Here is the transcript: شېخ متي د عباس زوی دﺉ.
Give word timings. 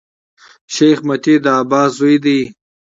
شېخ 0.73 0.97
متي 1.07 1.35
د 1.43 1.45
عباس 1.59 1.89
زوی 1.99 2.15
دﺉ. 2.23 2.41